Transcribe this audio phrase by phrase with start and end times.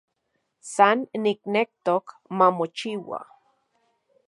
[0.73, 2.05] San niknektok
[2.37, 3.19] mamochiua